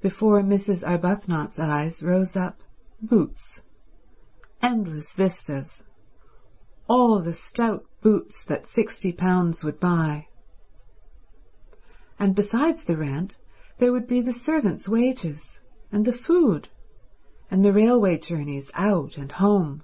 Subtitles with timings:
[0.00, 0.86] Before Mrs.
[0.88, 2.60] Arbuthnot's eyes rose up
[3.02, 3.62] boots:
[4.62, 5.82] endless vistas,
[6.86, 10.28] all the stout boots that sixty pounds would buy;
[12.20, 13.36] and besides the rent
[13.78, 15.58] there would be the servants' wages
[15.90, 16.68] and the food,
[17.50, 19.82] and the railway journeys out and home.